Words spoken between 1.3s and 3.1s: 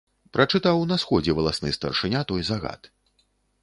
валасны старшыня той загад.